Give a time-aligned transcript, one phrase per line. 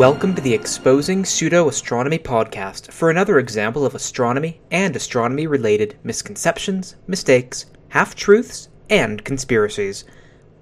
[0.00, 5.98] Welcome to the Exposing Pseudo Astronomy podcast for another example of astronomy and astronomy related
[6.02, 10.06] misconceptions, mistakes, half truths, and conspiracies.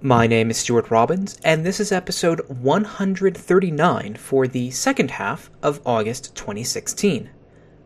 [0.01, 5.79] My name is Stuart Robbins, and this is episode 139 for the second half of
[5.85, 7.29] August 2016.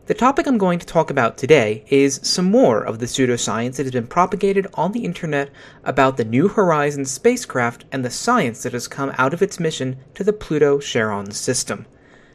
[0.06, 3.84] The topic I'm going to talk about today is some more of the pseudoscience that
[3.84, 5.48] has been propagated on the internet
[5.82, 9.96] about the New Horizons spacecraft and the science that has come out of its mission
[10.12, 11.86] to the Pluto Charon system.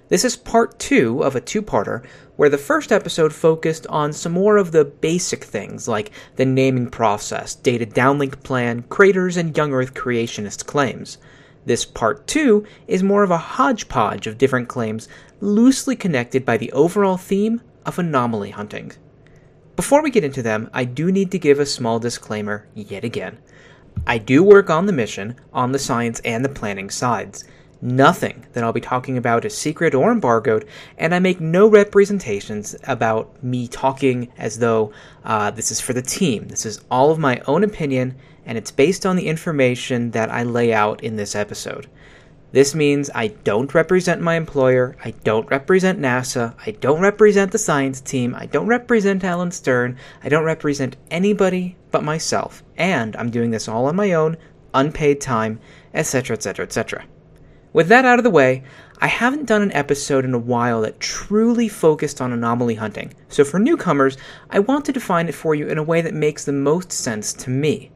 [0.08, 2.04] This is part two of a two parter,
[2.38, 6.90] where the first episode focused on some more of the basic things like the naming
[6.90, 11.20] process, data downlink plan, craters, and young Earth creationist claims.
[11.66, 15.08] This part two is more of a hodgepodge of different claims
[15.40, 18.91] loosely connected by the overall theme of anomaly hunting.
[19.76, 23.38] Before we get into them, I do need to give a small disclaimer yet again.
[24.05, 27.46] I do work on the mission, on the science, and the planning sides.
[27.82, 32.76] Nothing that I'll be talking about is secret or embargoed, and I make no representations
[32.84, 34.91] about me talking as though
[35.24, 36.49] uh, this is for the team.
[36.49, 40.43] This is all of my own opinion, and it's based on the information that I
[40.43, 41.88] lay out in this episode.
[42.52, 47.60] This means I don't represent my employer, I don't represent NASA, I don't represent the
[47.60, 53.30] science team, I don't represent Alan Stern, I don't represent anybody but myself, and I'm
[53.30, 54.36] doing this all on my own,
[54.74, 55.60] unpaid time,
[55.94, 57.05] etc., etc., etc.
[57.72, 58.64] With that out of the way,
[59.00, 63.44] I haven't done an episode in a while that truly focused on anomaly hunting, so
[63.44, 64.18] for newcomers,
[64.50, 67.31] I want to define it for you in a way that makes the most sense
[67.34, 67.92] to me.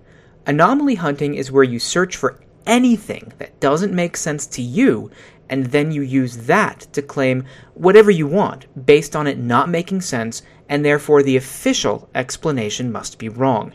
[0.45, 5.11] Anomaly hunting is where you search for anything that doesn't make sense to you,
[5.49, 10.01] and then you use that to claim whatever you want based on it not making
[10.01, 13.73] sense, and therefore the official explanation must be wrong.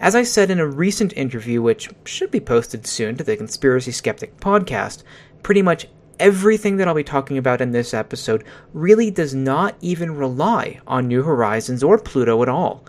[0.00, 3.90] As I said in a recent interview, which should be posted soon to the Conspiracy
[3.90, 5.02] Skeptic podcast,
[5.42, 5.88] pretty much
[6.20, 11.08] everything that I'll be talking about in this episode really does not even rely on
[11.08, 12.84] New Horizons or Pluto at all.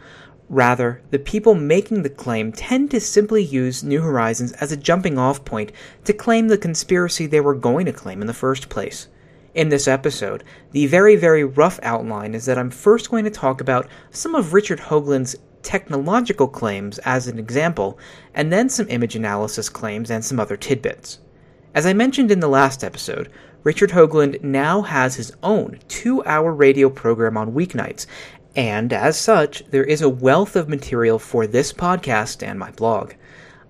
[0.49, 5.19] Rather, the people making the claim tend to simply use New Horizons as a jumping
[5.19, 5.71] off point
[6.05, 9.07] to claim the conspiracy they were going to claim in the first place.
[9.53, 13.61] In this episode, the very, very rough outline is that I'm first going to talk
[13.61, 17.99] about some of Richard Hoagland's technological claims as an example,
[18.33, 21.19] and then some image analysis claims and some other tidbits.
[21.75, 23.29] As I mentioned in the last episode,
[23.63, 28.07] Richard Hoagland now has his own two hour radio program on weeknights,
[28.59, 33.13] and as such, there is a wealth of material for this podcast and my blog.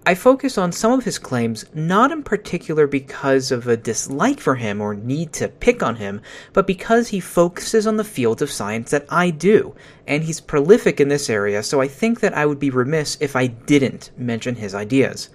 [0.03, 4.55] I focus on some of his claims not in particular because of a dislike for
[4.55, 6.21] him or need to pick on him,
[6.53, 9.75] but because he focuses on the field of science that I do,
[10.07, 13.35] and he's prolific in this area, so I think that I would be remiss if
[13.35, 15.29] I didn't mention his ideas.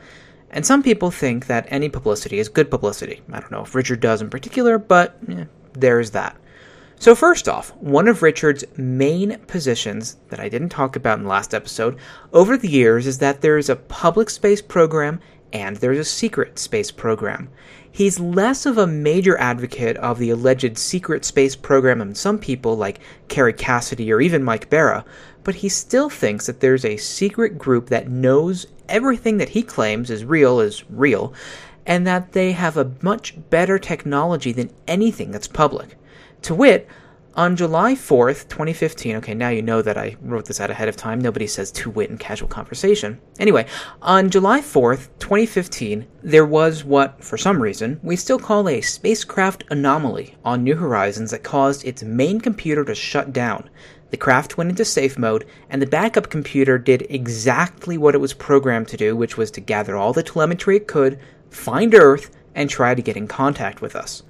[0.51, 3.23] And some people think that any publicity is good publicity.
[3.33, 5.45] I don't know if Richard does in particular, but eh,
[5.75, 6.37] there's that.
[6.99, 11.31] So, first off, one of Richard's main positions that I didn't talk about in the
[11.31, 11.99] last episode
[12.33, 15.21] over the years is that there is a public space program
[15.53, 17.49] and there's a secret space program.
[17.91, 22.77] He's less of a major advocate of the alleged secret space program than some people
[22.77, 25.05] like Kerry Cassidy or even Mike Bara,
[25.45, 30.11] but he still thinks that there's a secret group that knows everything that he claims
[30.11, 31.33] is real is real,
[31.87, 35.97] and that they have a much better technology than anything that's public.
[36.45, 36.87] To wit,
[37.37, 40.95] on July 4th, 2015, okay, now you know that I wrote this out ahead of
[40.95, 41.19] time.
[41.19, 43.19] Nobody says to wit in casual conversation.
[43.39, 43.65] Anyway,
[44.03, 49.65] on July 4th, 2015, there was what, for some reason, we still call a spacecraft
[49.71, 53.71] anomaly on New Horizons that caused its main computer to shut down.
[54.11, 58.35] The craft went into safe mode, and the backup computer did exactly what it was
[58.35, 61.19] programmed to do, which was to gather all the telemetry it could,
[61.49, 64.23] find Earth, and try to get in contact with us.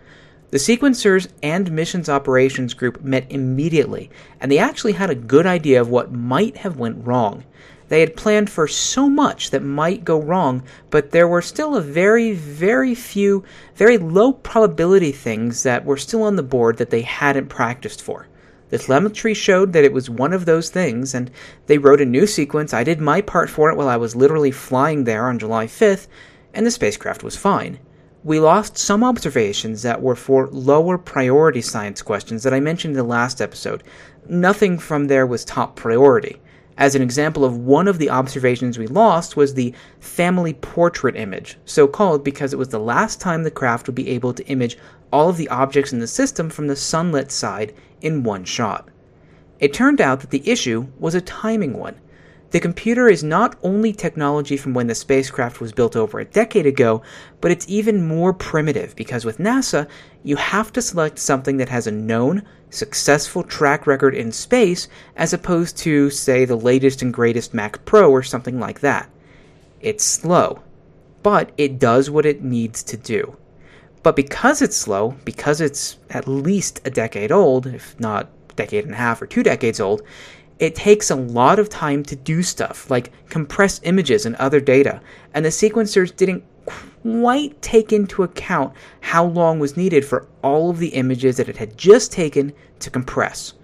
[0.54, 4.08] The sequencers and missions operations group met immediately,
[4.40, 7.42] and they actually had a good idea of what might have went wrong.
[7.88, 11.80] They had planned for so much that might go wrong, but there were still a
[11.80, 13.42] very, very few,
[13.74, 18.28] very low probability things that were still on the board that they hadn't practiced for.
[18.70, 21.32] The telemetry showed that it was one of those things, and
[21.66, 22.72] they wrote a new sequence.
[22.72, 26.06] I did my part for it while I was literally flying there on July 5th,
[26.52, 27.80] and the spacecraft was fine
[28.24, 32.96] we lost some observations that were for lower priority science questions that I mentioned in
[32.96, 33.82] the last episode.
[34.26, 36.40] Nothing from there was top priority.
[36.78, 41.58] As an example of one of the observations we lost was the family portrait image,
[41.66, 44.78] so called because it was the last time the craft would be able to image
[45.12, 48.88] all of the objects in the system from the sunlit side in one shot.
[49.60, 51.96] It turned out that the issue was a timing one.
[52.54, 56.66] The computer is not only technology from when the spacecraft was built over a decade
[56.66, 57.02] ago,
[57.40, 59.88] but it's even more primitive because with NASA,
[60.22, 64.86] you have to select something that has a known, successful track record in space
[65.16, 69.10] as opposed to, say, the latest and greatest Mac Pro or something like that.
[69.80, 70.62] It's slow,
[71.24, 73.36] but it does what it needs to do.
[74.04, 78.84] But because it's slow, because it's at least a decade old, if not a decade
[78.84, 80.02] and a half or two decades old,
[80.58, 85.00] it takes a lot of time to do stuff like compress images and other data,
[85.34, 90.78] and the sequencers didn't quite take into account how long was needed for all of
[90.78, 93.54] the images that it had just taken to compress.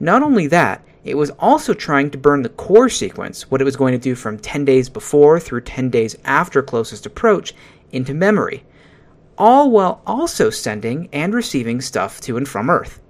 [0.00, 3.76] Not only that, it was also trying to burn the core sequence, what it was
[3.76, 7.54] going to do from 10 days before through 10 days after closest approach,
[7.92, 8.64] into memory,
[9.38, 13.00] all while also sending and receiving stuff to and from Earth.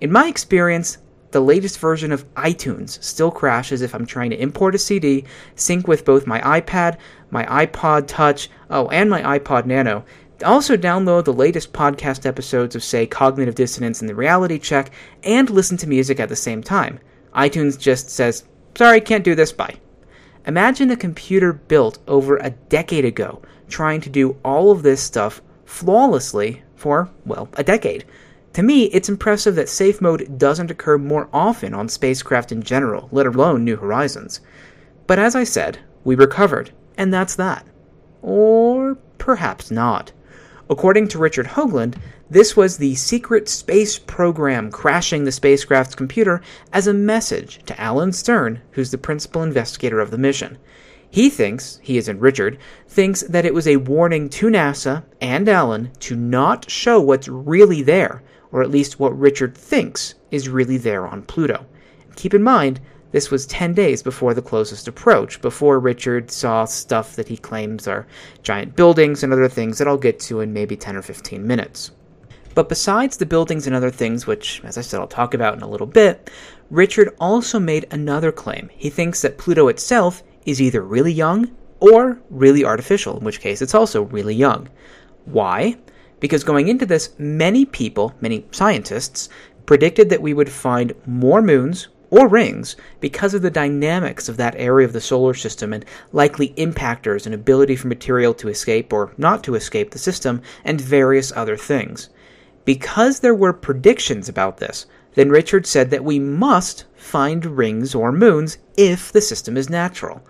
[0.00, 0.98] In my experience,
[1.30, 5.24] the latest version of iTunes still crashes if I'm trying to import a CD,
[5.54, 6.98] sync with both my iPad,
[7.30, 10.04] my iPod Touch, oh, and my iPod Nano.
[10.44, 14.90] Also, download the latest podcast episodes of, say, Cognitive Dissonance and The Reality Check,
[15.22, 17.00] and listen to music at the same time.
[17.34, 18.44] iTunes just says,
[18.76, 19.76] sorry, can't do this, bye.
[20.46, 25.42] Imagine a computer built over a decade ago trying to do all of this stuff
[25.64, 28.04] flawlessly for, well, a decade.
[28.56, 33.10] To me, it's impressive that safe mode doesn't occur more often on spacecraft in general,
[33.12, 34.40] let alone New Horizons.
[35.06, 37.66] But as I said, we recovered, and that's that.
[38.22, 40.12] Or perhaps not.
[40.70, 41.96] According to Richard Hoagland,
[42.30, 46.40] this was the secret space program crashing the spacecraft's computer
[46.72, 50.56] as a message to Alan Stern, who's the principal investigator of the mission.
[51.10, 52.58] He thinks, he isn't Richard,
[52.88, 57.82] thinks that it was a warning to NASA and Alan to not show what's really
[57.82, 58.22] there,
[58.52, 61.64] or at least what Richard thinks is really there on Pluto.
[62.16, 62.80] Keep in mind,
[63.12, 67.86] this was 10 days before the closest approach, before Richard saw stuff that he claims
[67.86, 68.06] are
[68.42, 71.92] giant buildings and other things that I'll get to in maybe 10 or 15 minutes.
[72.54, 75.62] But besides the buildings and other things, which, as I said, I'll talk about in
[75.62, 76.30] a little bit,
[76.70, 78.70] Richard also made another claim.
[78.74, 81.50] He thinks that Pluto itself is either really young
[81.80, 84.68] or really artificial, in which case it's also really young.
[85.26, 85.76] Why?
[86.20, 89.28] Because going into this, many people, many scientists,
[89.66, 94.54] predicted that we would find more moons or rings because of the dynamics of that
[94.56, 99.12] area of the solar system and likely impactors and ability for material to escape or
[99.18, 102.08] not to escape the system and various other things.
[102.64, 108.12] Because there were predictions about this, then Richard said that we must find rings or
[108.12, 110.22] moons if the system is natural.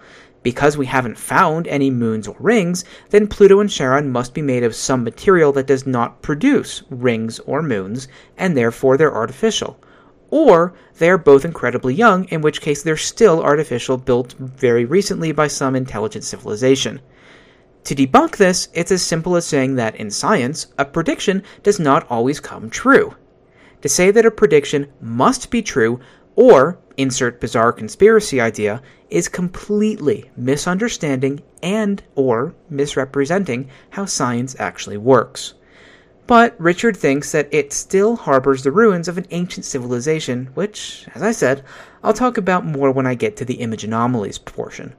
[0.44, 4.62] Because we haven't found any moons or rings, then Pluto and Charon must be made
[4.62, 8.06] of some material that does not produce rings or moons,
[8.38, 9.76] and therefore they're artificial.
[10.30, 15.32] Or they are both incredibly young, in which case they're still artificial, built very recently
[15.32, 17.00] by some intelligent civilization.
[17.82, 22.08] To debunk this, it's as simple as saying that in science, a prediction does not
[22.08, 23.16] always come true.
[23.82, 26.00] To say that a prediction must be true
[26.34, 35.54] or insert bizarre conspiracy idea is completely misunderstanding and or misrepresenting how science actually works.
[36.26, 41.22] But Richard thinks that it still harbors the ruins of an ancient civilization, which, as
[41.22, 41.62] I said,
[42.02, 44.94] I'll talk about more when I get to the image anomalies portion.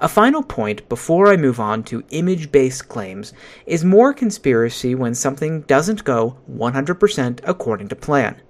[0.00, 3.32] A final point before I move on to image based claims
[3.66, 8.40] is more conspiracy when something doesn't go 100% according to plan.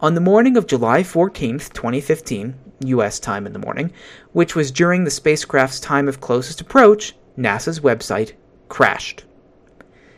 [0.00, 3.90] On the morning of July 14, 2015, US time in the morning,
[4.32, 8.34] which was during the spacecraft's time of closest approach, NASA's website
[8.68, 9.24] crashed.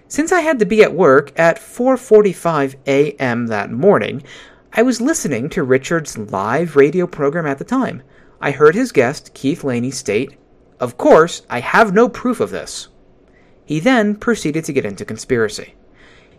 [0.07, 3.47] Since I had to be at work at 4:45 a.m.
[3.47, 4.23] that morning,
[4.75, 8.03] I was listening to Richard's live radio program at the time.
[8.39, 10.37] I heard his guest, Keith Laney, state,
[10.81, 12.89] "Of course, I have no proof of this."
[13.65, 15.75] He then proceeded to get into conspiracy.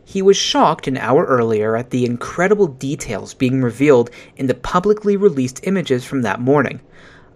[0.04, 5.16] He was shocked an hour earlier at the incredible details being revealed in the publicly
[5.16, 6.80] released images from that morning.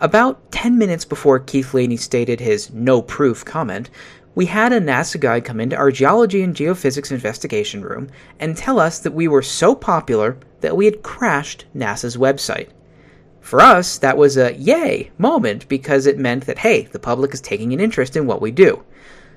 [0.01, 3.91] About 10 minutes before Keith Laney stated his no proof comment,
[4.33, 8.79] we had a NASA guy come into our geology and geophysics investigation room and tell
[8.79, 12.69] us that we were so popular that we had crashed NASA's website.
[13.43, 17.41] For us, that was a yay moment because it meant that, hey, the public is
[17.41, 18.83] taking an interest in what we do.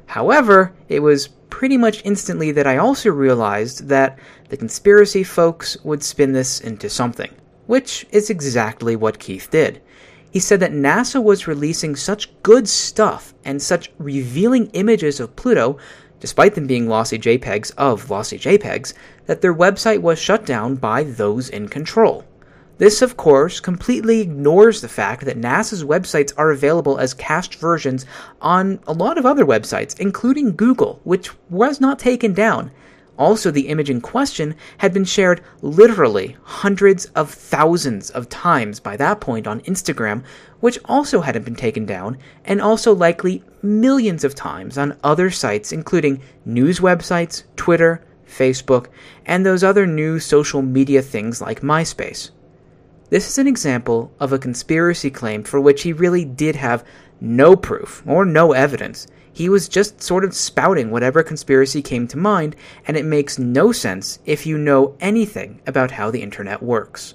[0.06, 4.16] However, it was pretty much instantly that I also realized that
[4.48, 7.34] the conspiracy folks would spin this into something,
[7.66, 9.82] which is exactly what Keith did.
[10.30, 15.78] He said that NASA was releasing such good stuff and such revealing images of Pluto,
[16.20, 18.94] despite them being lossy JPEGs of lossy JPEGs,
[19.26, 22.24] that their website was shut down by those in control.
[22.78, 28.04] This, of course, completely ignores the fact that NASA's websites are available as cached versions
[28.42, 32.70] on a lot of other websites, including Google, which was not taken down.
[33.18, 38.94] Also, the image in question had been shared literally hundreds of thousands of times by
[38.98, 40.22] that point on Instagram,
[40.60, 45.72] which also hadn't been taken down, and also likely millions of times on other sites,
[45.72, 48.88] including news websites, Twitter, Facebook,
[49.24, 52.30] and those other new social media things like MySpace.
[53.08, 56.84] This is an example of a conspiracy claim for which he really did have
[57.20, 59.06] no proof or no evidence.
[59.32, 63.70] He was just sort of spouting whatever conspiracy came to mind, and it makes no
[63.70, 67.14] sense if you know anything about how the internet works.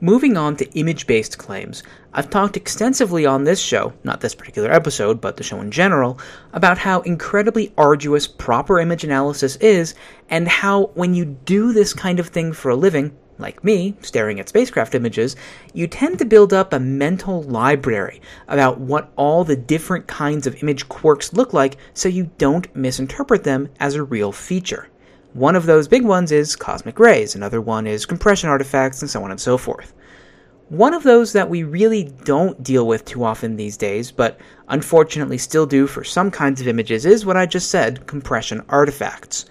[0.00, 1.82] Moving on to image based claims,
[2.14, 6.20] I've talked extensively on this show, not this particular episode, but the show in general,
[6.52, 9.96] about how incredibly arduous proper image analysis is,
[10.30, 14.40] and how when you do this kind of thing for a living, like me, staring
[14.40, 15.36] at spacecraft images,
[15.72, 20.62] you tend to build up a mental library about what all the different kinds of
[20.62, 24.88] image quirks look like so you don't misinterpret them as a real feature.
[25.34, 29.22] One of those big ones is cosmic rays, another one is compression artifacts, and so
[29.22, 29.92] on and so forth.
[30.70, 35.38] One of those that we really don't deal with too often these days, but unfortunately
[35.38, 39.46] still do for some kinds of images, is what I just said compression artifacts.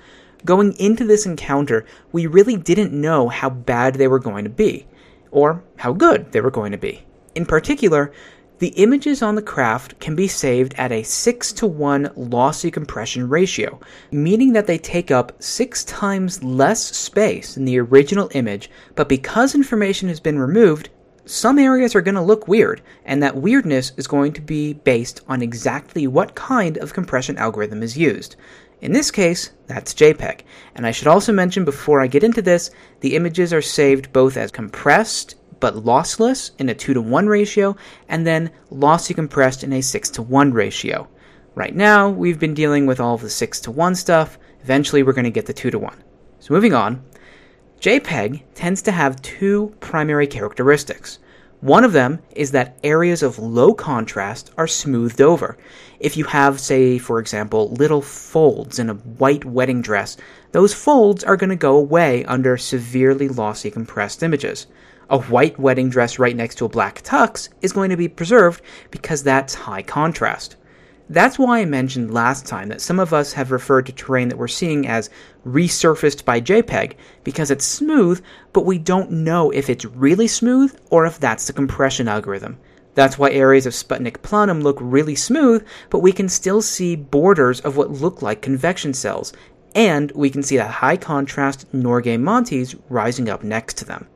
[0.45, 4.85] Going into this encounter, we really didn't know how bad they were going to be,
[5.31, 7.03] or how good they were going to be.
[7.35, 8.11] In particular,
[8.59, 13.29] the images on the craft can be saved at a 6 to 1 lossy compression
[13.29, 13.79] ratio,
[14.09, 19.53] meaning that they take up 6 times less space than the original image, but because
[19.53, 20.89] information has been removed,
[21.25, 25.21] some areas are going to look weird, and that weirdness is going to be based
[25.27, 28.37] on exactly what kind of compression algorithm is used.
[28.81, 30.41] In this case, that's JPEG.
[30.75, 32.69] And I should also mention before I get into this,
[32.99, 37.75] the images are saved both as compressed but lossless in a 2 to 1 ratio,
[38.09, 41.07] and then lossy compressed in a 6 to 1 ratio.
[41.55, 44.37] Right now, we've been dealing with all the 6 to 1 stuff.
[44.61, 46.03] Eventually, we're going to get the 2 to 1.
[46.39, 47.03] So, moving on,
[47.81, 51.19] JPEG tends to have two primary characteristics.
[51.61, 55.57] One of them is that areas of low contrast are smoothed over.
[55.99, 60.17] If you have, say, for example, little folds in a white wedding dress,
[60.51, 64.67] those folds are going to go away under severely lossy compressed images.
[65.09, 68.61] A white wedding dress right next to a black tux is going to be preserved
[68.91, 70.57] because that's high contrast.
[71.09, 74.37] That's why I mentioned last time that some of us have referred to terrain that
[74.37, 75.09] we're seeing as
[75.45, 78.21] resurfaced by JPEG because it's smooth,
[78.51, 82.57] but we don't know if it's really smooth or if that's the compression algorithm.
[82.93, 87.61] That's why areas of Sputnik Planum look really smooth, but we can still see borders
[87.61, 89.31] of what look like convection cells,
[89.75, 94.07] and we can see that high contrast Norgay Montes rising up next to them.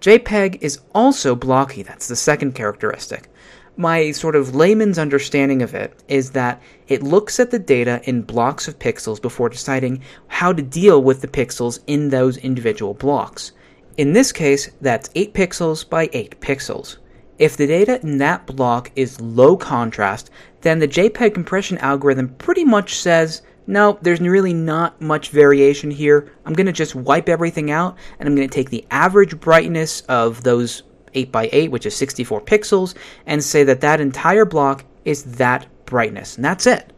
[0.00, 3.28] JPEG is also blocky, that's the second characteristic
[3.76, 8.22] my sort of layman's understanding of it is that it looks at the data in
[8.22, 13.52] blocks of pixels before deciding how to deal with the pixels in those individual blocks.
[13.96, 16.98] In this case, that's 8 pixels by 8 pixels.
[17.38, 22.64] If the data in that block is low contrast, then the JPEG compression algorithm pretty
[22.64, 26.30] much says, no, there's really not much variation here.
[26.44, 30.02] I'm going to just wipe everything out, and I'm going to take the average brightness
[30.02, 30.82] of those
[31.14, 32.94] 8x8, which is 64 pixels,
[33.26, 36.36] and say that that entire block is that brightness.
[36.36, 36.92] And that's it.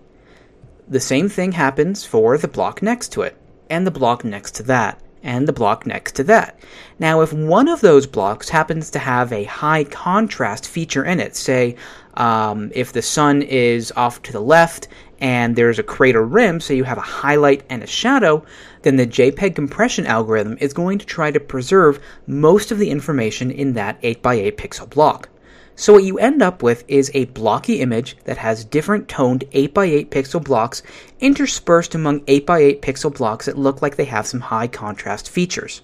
[0.88, 3.36] The same thing happens for the block next to it,
[3.70, 6.58] and the block next to that, and the block next to that.
[6.98, 11.36] Now, if one of those blocks happens to have a high contrast feature in it,
[11.36, 11.76] say
[12.14, 14.88] um, if the sun is off to the left
[15.24, 18.44] and there's a crater rim, so you have a highlight and a shadow,
[18.82, 23.50] then the JPEG compression algorithm is going to try to preserve most of the information
[23.50, 25.30] in that 8x8 pixel block.
[25.76, 30.10] So what you end up with is a blocky image that has different toned 8x8
[30.10, 30.82] pixel blocks
[31.20, 35.80] interspersed among 8x8 pixel blocks that look like they have some high contrast features.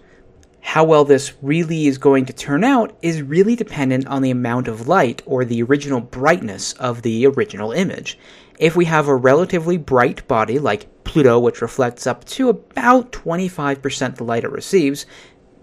[0.61, 4.69] How well this really is going to turn out is really dependent on the amount
[4.69, 8.19] of light or the original brightness of the original image.
[8.61, 14.17] If we have a relatively bright body like Pluto, which reflects up to about 25%
[14.17, 15.07] the light it receives,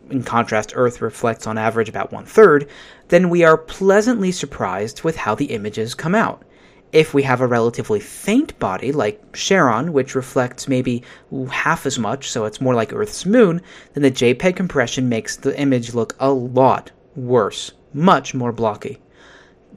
[0.10, 2.68] in contrast, Earth reflects on average about one third,
[3.10, 6.42] then we are pleasantly surprised with how the images come out.
[6.92, 11.04] If we have a relatively faint body, like Charon, which reflects maybe
[11.52, 13.62] half as much, so it's more like Earth's moon,
[13.94, 18.98] then the JPEG compression makes the image look a lot worse, much more blocky.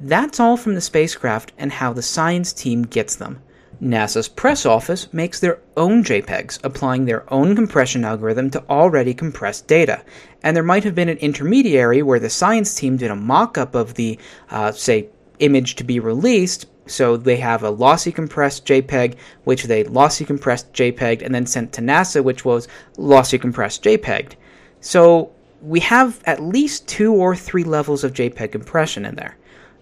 [0.00, 3.42] That's all from the spacecraft and how the science team gets them.
[3.82, 9.66] NASA's press office makes their own JPEGs, applying their own compression algorithm to already compressed
[9.66, 10.02] data.
[10.42, 13.74] And there might have been an intermediary where the science team did a mock up
[13.74, 14.18] of the,
[14.50, 16.66] uh, say, image to be released.
[16.86, 21.72] So they have a lossy compressed JPEG, which they lossy compressed JPEG, and then sent
[21.74, 24.32] to NASA, which was lossy compressed JPEG.
[24.80, 25.30] So
[25.62, 29.36] we have at least two or three levels of JPEG compression in there.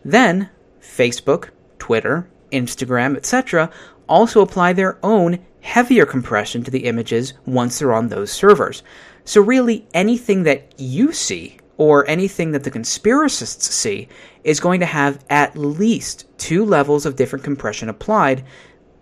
[0.04, 0.50] Then
[0.80, 3.70] Facebook, Twitter, Instagram, etc.,
[4.08, 8.82] also apply their own heavier compression to the images once they're on those servers.
[9.24, 14.08] So, really, anything that you see or anything that the conspiracists see
[14.44, 18.44] is going to have at least two levels of different compression applied,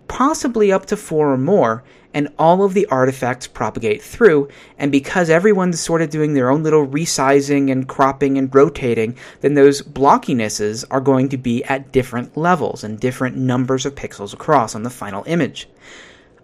[0.08, 1.84] possibly up to four or more,
[2.16, 4.48] and all of the artifacts propagate through.
[4.78, 9.52] And because everyone's sort of doing their own little resizing and cropping and rotating, then
[9.52, 14.74] those blockinesses are going to be at different levels and different numbers of pixels across
[14.74, 15.68] on the final image.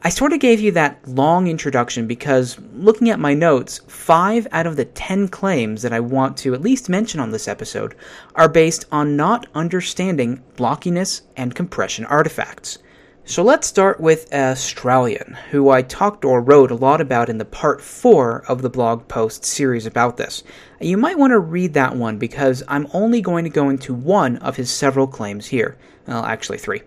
[0.02, 4.66] I sort of gave you that long introduction because, looking at my notes, five out
[4.66, 7.94] of the ten claims that I want to at least mention on this episode
[8.34, 12.76] are based on not understanding blockiness and compression artifacts.
[13.24, 17.44] So let's start with Australian, who I talked or wrote a lot about in the
[17.44, 20.42] part 4 of the blog post series about this.
[20.80, 24.38] You might want to read that one because I'm only going to go into one
[24.38, 25.78] of his several claims here.
[26.08, 26.82] Well, actually, three.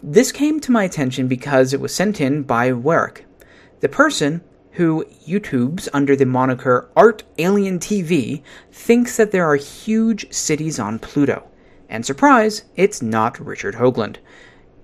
[0.00, 3.26] This came to my attention because it was sent in by Warwick.
[3.80, 10.32] The person, who YouTubes under the moniker Art Alien TV, thinks that there are huge
[10.32, 11.48] cities on Pluto.
[11.88, 14.18] And surprise, it's not Richard Hoagland.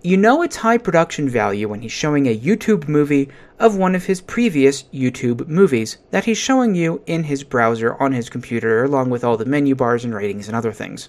[0.06, 4.04] You know it's high production value when he's showing a YouTube movie of one of
[4.04, 9.10] his previous YouTube movies that he's showing you in his browser on his computer, along
[9.10, 11.08] with all the menu bars and ratings and other things.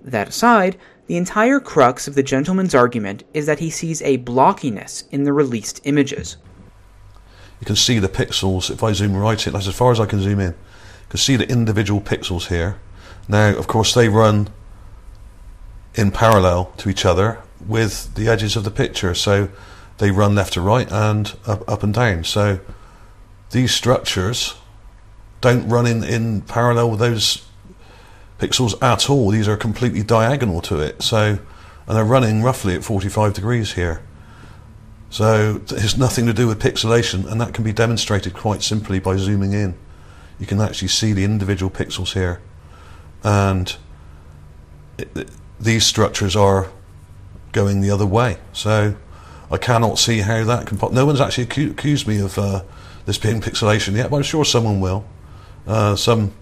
[0.00, 0.76] That aside,
[1.08, 5.32] the entire crux of the gentleman's argument is that he sees a blockiness in the
[5.32, 6.36] released images.
[7.58, 10.06] You can see the pixels, if I zoom right in, that's as far as I
[10.06, 10.52] can zoom in.
[10.52, 12.78] You can see the individual pixels here.
[13.26, 14.50] Now, of course, they run
[15.96, 19.14] in parallel to each other with the edges of the picture.
[19.14, 19.48] So
[19.98, 22.24] they run left to right and up, up and down.
[22.24, 22.60] So
[23.50, 24.54] these structures
[25.40, 27.46] don't run in, in parallel with those
[28.38, 29.30] pixels at all.
[29.30, 31.02] These are completely diagonal to it.
[31.02, 31.38] So
[31.86, 34.02] and they're running roughly at 45 degrees here.
[35.10, 39.16] So it's nothing to do with pixelation, and that can be demonstrated quite simply by
[39.16, 39.76] zooming in.
[40.40, 42.40] You can actually see the individual pixels here,
[43.22, 43.76] and
[44.98, 46.70] it, it, these structures are
[47.54, 48.36] going the other way.
[48.52, 48.94] So
[49.50, 50.78] I cannot see how that can.
[50.92, 52.62] no one's actually acu- accused me of uh,
[53.06, 55.06] this being pixelation yet, but I'm sure someone will.
[55.66, 56.32] Uh, some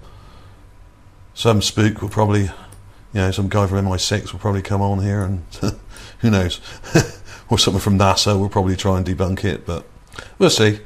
[1.35, 2.51] some spook will probably, you
[3.15, 5.45] know, some guy from MI6 will probably come on here, and
[6.19, 6.61] who knows,
[7.49, 9.87] or someone from NASA will probably try and debunk it, but
[10.39, 10.81] we'll see.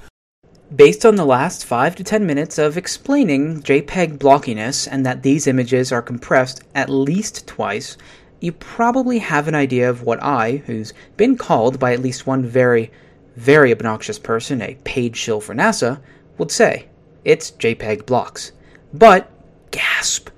[0.74, 5.46] Based on the last 5 to 10 minutes of explaining JPEG blockiness and that these
[5.46, 7.96] images are compressed at least twice,
[8.46, 12.46] you probably have an idea of what I, who's been called by at least one
[12.46, 12.92] very,
[13.34, 16.00] very obnoxious person a paid shill for NASA,
[16.38, 16.86] would say.
[17.24, 18.52] It's JPEG blocks.
[18.94, 19.28] But,
[19.72, 20.30] gasp!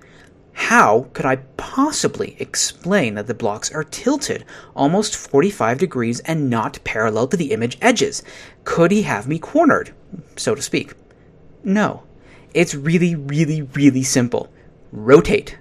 [0.54, 6.82] How could I possibly explain that the blocks are tilted almost 45 degrees and not
[6.84, 8.22] parallel to the image edges?
[8.64, 9.92] Could he have me cornered,
[10.34, 10.94] so to speak?
[11.62, 12.04] No.
[12.54, 14.50] It's really, really, really simple.
[14.92, 15.58] Rotate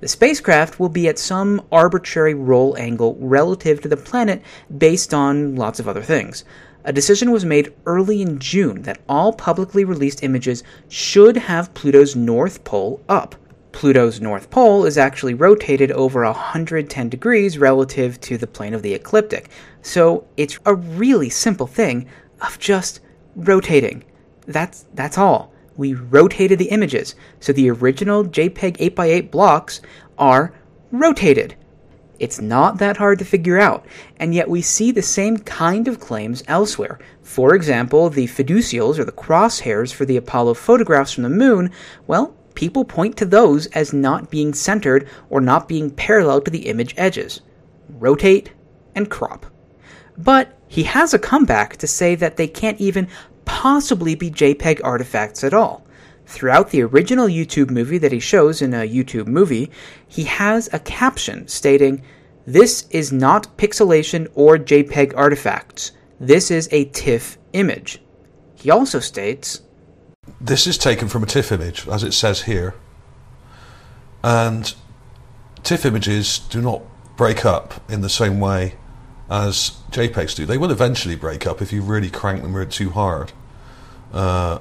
[0.00, 4.42] the spacecraft will be at some arbitrary roll angle relative to the planet
[4.78, 6.44] based on lots of other things.
[6.84, 12.16] A decision was made early in June that all publicly released images should have Pluto's
[12.16, 13.34] north pole up.
[13.72, 18.94] Pluto's north pole is actually rotated over 110 degrees relative to the plane of the
[18.94, 19.50] ecliptic,
[19.82, 22.06] so it's a really simple thing
[22.40, 23.00] of just
[23.36, 24.02] rotating.
[24.46, 29.80] That's that's all we rotated the images, so the original JPEG 8x8 blocks
[30.18, 30.52] are
[30.92, 31.54] rotated.
[32.18, 33.86] It's not that hard to figure out,
[34.18, 36.98] and yet we see the same kind of claims elsewhere.
[37.22, 41.70] For example, the fiducials, or the crosshairs for the Apollo photographs from the moon,
[42.06, 46.68] well, people point to those as not being centered or not being parallel to the
[46.68, 47.40] image edges.
[47.88, 48.52] Rotate
[48.94, 49.46] and crop.
[50.18, 53.08] But he has a comeback to say that they can't even
[53.50, 55.84] possibly be JPEG artifacts at all.
[56.24, 59.70] Throughout the original YouTube movie that he shows in a YouTube movie,
[60.06, 62.02] he has a caption stating,
[62.46, 65.90] This is not pixelation or JPEG artifacts.
[66.20, 68.00] This is a TIFF image.
[68.54, 69.62] He also states,
[70.40, 72.74] This is taken from a TIFF image, as it says here.
[74.22, 74.72] And
[75.64, 76.82] TIFF images do not
[77.16, 78.76] break up in the same way
[79.28, 80.46] as JPEGs do.
[80.46, 83.32] They will eventually break up if you really crank them too hard.
[84.12, 84.58] Uh,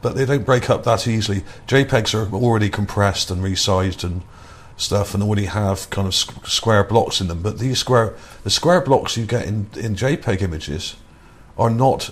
[0.00, 1.42] but they don't break up that easily.
[1.66, 4.22] JPEGs are already compressed and resized and
[4.76, 7.42] stuff, and already have kind of square blocks in them.
[7.42, 10.96] But these square, the square blocks you get in, in JPEG images,
[11.56, 12.10] are not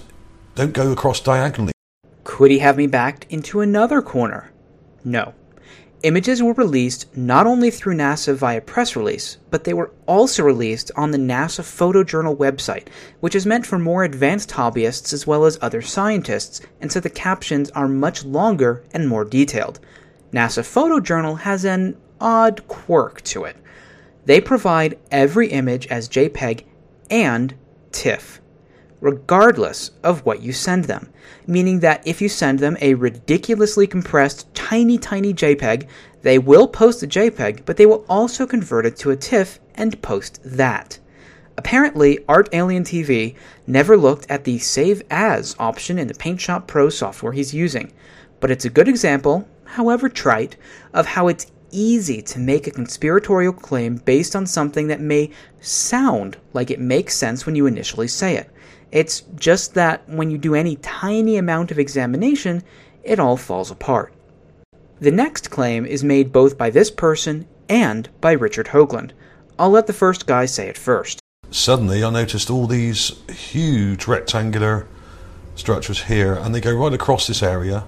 [0.56, 1.72] don't go across diagonally.
[2.24, 4.50] Could he have me backed into another corner?
[5.04, 5.34] No.
[6.02, 10.90] Images were released not only through NASA via press release, but they were also released
[10.94, 12.88] on the NASA Photojournal website,
[13.20, 17.08] which is meant for more advanced hobbyists as well as other scientists, and so the
[17.08, 19.80] captions are much longer and more detailed.
[20.32, 23.56] NASA Photojournal has an odd quirk to it.
[24.26, 26.64] They provide every image as JPEG
[27.10, 27.54] and
[27.92, 28.40] TIFF
[29.06, 31.08] regardless of what you send them.
[31.46, 35.86] Meaning that if you send them a ridiculously compressed, tiny, tiny JPEG,
[36.22, 40.02] they will post the JPEG, but they will also convert it to a TIFF and
[40.02, 40.98] post that.
[41.56, 46.88] Apparently, Art Alien TV never looked at the Save As option in the PaintShop Pro
[46.88, 47.92] software he's using,
[48.40, 50.56] but it's a good example, however trite,
[50.92, 56.36] of how it's easy to make a conspiratorial claim based on something that may sound
[56.52, 58.50] like it makes sense when you initially say it.
[58.92, 62.62] It's just that when you do any tiny amount of examination,
[63.02, 64.12] it all falls apart.
[65.00, 69.10] The next claim is made both by this person and by Richard Hoagland.
[69.58, 71.20] I'll let the first guy say it first.
[71.50, 74.86] Suddenly, I noticed all these huge rectangular
[75.54, 77.84] structures here, and they go right across this area.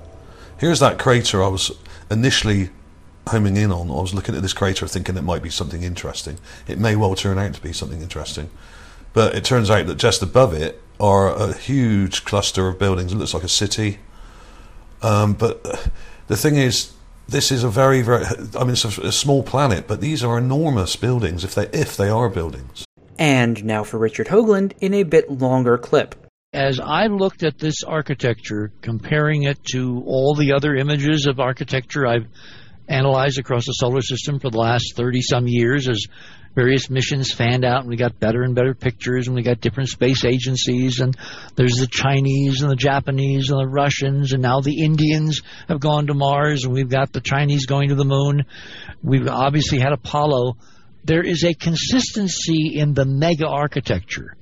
[0.59, 1.71] Here's that crater I was
[2.11, 2.71] initially
[3.29, 3.91] homing in on.
[3.91, 6.39] I was looking at this crater thinking it might be something interesting.
[6.67, 8.51] It may well turn out to be something interesting.
[9.13, 13.13] But it turns out that just above it are a huge cluster of buildings.
[13.13, 13.99] It looks like a city.
[15.03, 15.91] Um, but
[16.27, 16.93] the thing is,
[17.29, 18.25] this is a very, very.
[18.25, 21.45] I mean, it's a, a, small planet, but these are enormous buildings.
[21.45, 22.85] If they if they are buildings.
[23.19, 26.15] And now for Richard Hoagland in a bit longer clip.
[26.55, 32.07] As I looked at this architecture, comparing it to all the other images of architecture
[32.07, 32.27] I've
[32.89, 36.07] analyzed across the solar system for the last 30 some years as
[36.59, 39.89] various missions fanned out and we got better and better pictures and we got different
[39.89, 41.17] space agencies and
[41.55, 46.09] there's the Chinese and the Japanese and the Russians and now the Indians have gone
[46.09, 48.45] to Mars and we've got the Chinese going to the moon.
[49.05, 50.57] We've obviously had Apollo.
[51.05, 54.37] There is a consistency in the mega architecture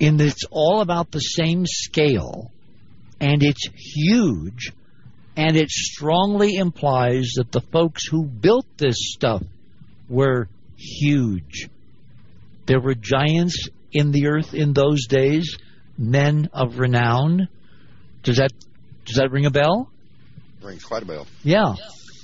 [0.00, 2.50] in that it's all about the same scale
[3.20, 4.72] and it's huge
[5.36, 9.44] and it strongly implies that the folks who built this stuff
[10.08, 10.48] were
[10.82, 11.68] huge.
[12.66, 15.56] There were giants in the earth in those days,
[15.98, 17.48] men of renown.
[18.22, 18.52] Does that
[19.04, 19.90] does that ring a bell?
[20.62, 21.26] Rings quite a bell.
[21.42, 21.74] Yeah.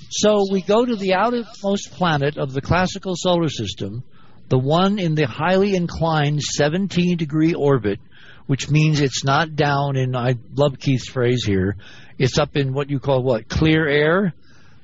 [0.09, 4.03] So we go to the outermost planet of the classical solar system,
[4.47, 7.99] the one in the highly inclined 17 degree orbit,
[8.47, 11.75] which means it's not down in I love Keith's phrase here.
[12.17, 13.47] It's up in what you call what?
[13.47, 14.33] Clear air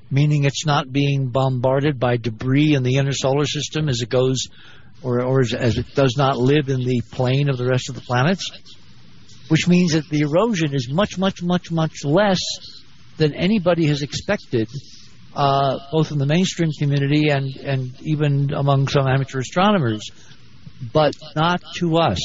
[0.10, 4.48] meaning it's not being bombarded by debris in the inner solar system as it goes,
[5.02, 7.96] or, or as, as it does not live in the plane of the rest of
[7.96, 8.50] the planets,
[9.50, 12.41] which means that the erosion is much, much, much, much less
[13.18, 14.68] than anybody has expected,
[15.36, 20.10] uh, both in the mainstream community and, and even among some amateur astronomers,
[20.94, 22.20] but not to us.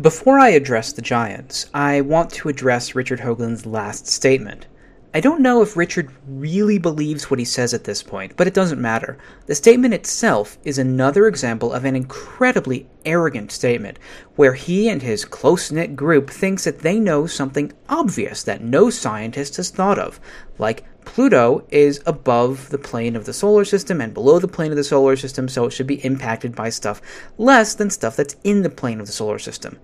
[0.00, 4.66] Before I address the giants, I want to address Richard Hoagland's last statement.
[5.12, 8.54] I don't know if Richard really believes what he says at this point, but it
[8.54, 9.18] doesn't matter.
[9.46, 13.98] The statement itself is another example of an incredibly arrogant statement,
[14.36, 18.88] where he and his close knit group thinks that they know something obvious that no
[18.88, 20.20] scientist has thought of,
[20.58, 24.76] like Pluto is above the plane of the solar system and below the plane of
[24.76, 27.02] the solar system, so it should be impacted by stuff
[27.36, 29.80] less than stuff that's in the plane of the solar system.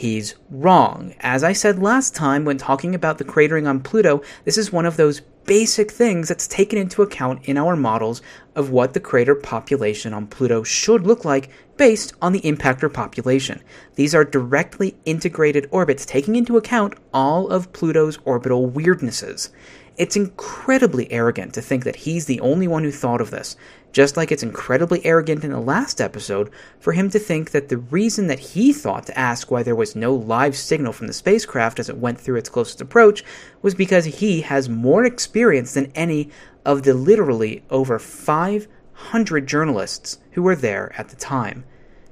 [0.00, 1.12] He's wrong.
[1.20, 4.86] As I said last time when talking about the cratering on Pluto, this is one
[4.86, 8.22] of those basic things that's taken into account in our models
[8.54, 13.60] of what the crater population on Pluto should look like based on the impactor population.
[13.96, 19.50] These are directly integrated orbits taking into account all of Pluto's orbital weirdnesses.
[19.98, 23.54] It's incredibly arrogant to think that he's the only one who thought of this,
[23.92, 27.78] just like it's incredibly arrogant in the last episode for him to think that the
[27.78, 31.78] reason that he thought to ask why there was no live signal from the spacecraft
[31.78, 33.24] as it went through its closest approach
[33.62, 36.30] was because he has more experience than any
[36.64, 41.64] of the literally over 500 journalists who were there at the time.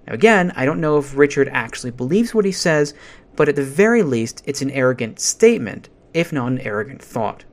[0.06, 2.94] Now, again, I don't know if Richard actually believes what he says,
[3.36, 7.44] but at the very least, it's an arrogant statement, if not an arrogant thought.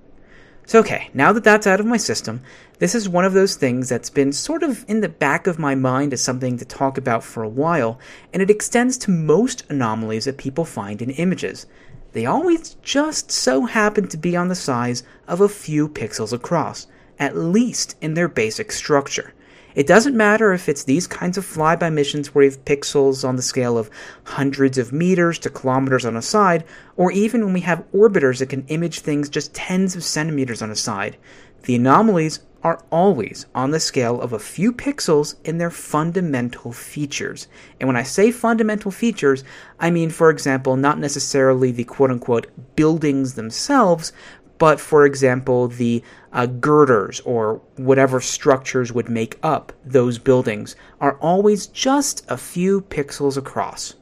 [0.67, 2.41] So, okay, now that that's out of my system,
[2.79, 5.75] this is one of those things that's been sort of in the back of my
[5.75, 7.99] mind as something to talk about for a while,
[8.33, 11.67] and it extends to most anomalies that people find in images.
[12.13, 16.87] They always just so happen to be on the size of a few pixels across,
[17.19, 19.34] at least in their basic structure.
[19.75, 23.35] It doesn't matter if it's these kinds of flyby missions where you have pixels on
[23.35, 23.89] the scale of
[24.23, 26.63] hundreds of meters to kilometers on a side,
[26.95, 30.71] or even when we have orbiters that can image things just tens of centimeters on
[30.71, 31.17] a side.
[31.63, 37.47] The anomalies are always on the scale of a few pixels in their fundamental features.
[37.79, 39.43] And when I say fundamental features,
[39.79, 44.13] I mean, for example, not necessarily the quote unquote buildings themselves,
[44.57, 51.17] but for example, the uh, girders or whatever structures would make up those buildings are
[51.19, 53.95] always just a few pixels across.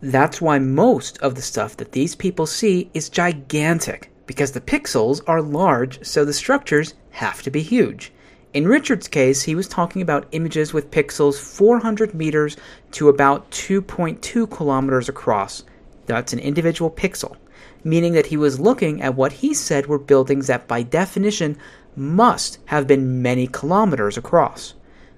[0.00, 5.20] That's why most of the stuff that these people see is gigantic, because the pixels
[5.28, 8.12] are large, so the structures have to be huge.
[8.52, 12.56] In Richard's case, he was talking about images with pixels 400 meters
[12.92, 15.62] to about 2.2 kilometers across.
[16.06, 17.36] That's an individual pixel
[17.84, 21.56] meaning that he was looking at what he said were buildings that, by definition,
[21.96, 24.74] must have been many kilometers across.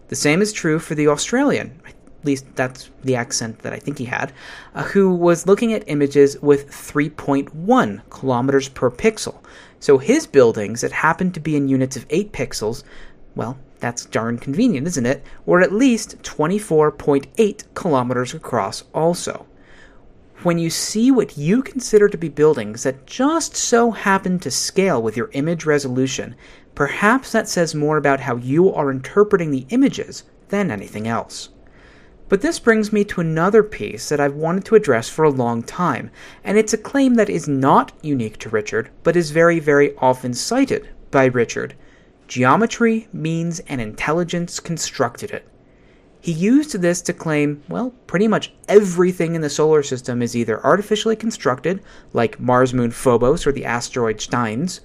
[0.08, 3.98] The same is true for the Australian, at least that's the accent that I think
[3.98, 4.32] he had,
[4.74, 9.36] uh, who was looking at images with 3.1 kilometers per pixel.
[9.80, 12.82] So his buildings that happened to be in units of 8 pixels,
[13.34, 15.22] well, that's darn convenient, isn't it?
[15.44, 19.46] Were at least 24.8 kilometers across also
[20.42, 25.00] when you see what you consider to be buildings that just so happen to scale
[25.00, 26.34] with your image resolution,
[26.74, 31.50] perhaps that says more about how you are interpreting the images than anything else.
[32.28, 35.62] But this brings me to another piece that I've wanted to address for a long
[35.62, 36.10] time,
[36.42, 40.34] and it's a claim that is not unique to Richard, but is very, very often
[40.34, 41.74] cited by Richard.
[42.26, 45.46] Geometry means an intelligence constructed it.
[46.24, 50.64] He used this to claim, well, pretty much everything in the solar system is either
[50.64, 51.82] artificially constructed,
[52.14, 54.80] like Mars moon Phobos or the asteroid Steins,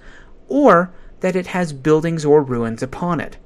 [0.48, 3.38] or that it has buildings or ruins upon it.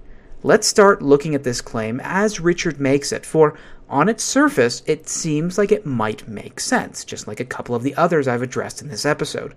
[0.42, 3.56] Let's start looking at this claim as Richard makes it, for
[3.88, 7.84] on its surface, it seems like it might make sense, just like a couple of
[7.84, 9.54] the others I've addressed in this episode.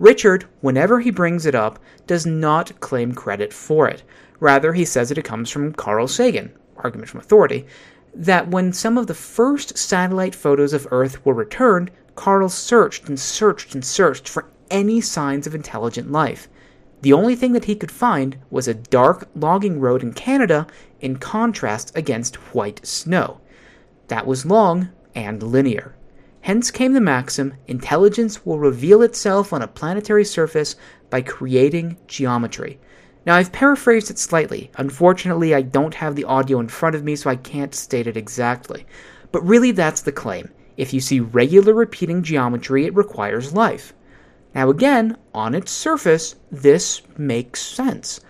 [0.00, 4.02] Richard, whenever he brings it up, does not claim credit for it.
[4.40, 6.52] Rather, he says that it comes from Carl Sagan,
[6.84, 7.66] argument from authority,
[8.14, 13.18] that when some of the first satellite photos of Earth were returned, Carl searched and
[13.18, 16.48] searched and searched for any signs of intelligent life.
[17.02, 20.66] The only thing that he could find was a dark logging road in Canada
[21.00, 23.40] in contrast against white snow.
[24.08, 25.94] That was long and linear.
[26.40, 30.76] Hence came the maxim intelligence will reveal itself on a planetary surface
[31.10, 32.80] by creating geometry.
[33.28, 34.70] Now, I've paraphrased it slightly.
[34.76, 38.16] Unfortunately, I don't have the audio in front of me, so I can't state it
[38.16, 38.86] exactly.
[39.32, 40.48] But really, that's the claim.
[40.78, 43.92] If you see regular repeating geometry, it requires life.
[44.54, 48.20] Now, again, on its surface, this makes sense.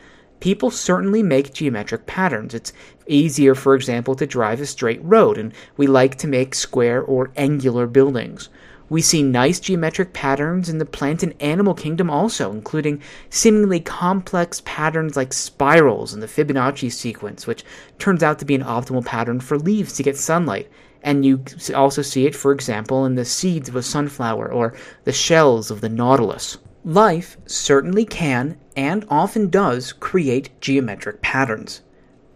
[0.41, 2.53] People certainly make geometric patterns.
[2.53, 2.73] It's
[3.07, 7.31] easier, for example, to drive a straight road, and we like to make square or
[7.37, 8.49] angular buildings.
[8.91, 14.63] We see nice geometric patterns in the plant and animal kingdom also, including seemingly complex
[14.65, 17.65] patterns like spirals in the Fibonacci sequence, which
[17.99, 20.71] turns out to be an optimal pattern for leaves to get sunlight.
[21.03, 24.75] And you also see it, for example, in the seeds of a sunflower or
[25.05, 26.57] the shells of the nautilus.
[26.85, 31.83] Life certainly can, and often does, create geometric patterns.